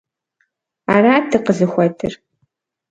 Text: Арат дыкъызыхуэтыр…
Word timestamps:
Арат 0.93 1.25
дыкъызыхуэтыр… 1.31 2.13